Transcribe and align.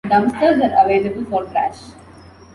Dumpsters 0.09 0.63
are 0.75 0.85
available 0.85 1.23
for 1.25 1.43
trash. 1.51 1.79